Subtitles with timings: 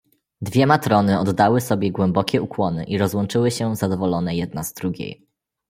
[0.41, 5.27] "Dwie matrony oddały sobie głębokie ukłony i rozłączyły się zadowolone jedna z drugiej."